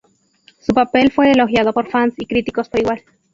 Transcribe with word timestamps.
Su 0.59 0.73
papel 0.73 1.11
fue 1.11 1.29
elogiado 1.29 1.73
por 1.73 1.87
fans 1.87 2.15
y 2.17 2.25
críticos 2.25 2.69
por 2.69 2.79
igual. 2.79 3.03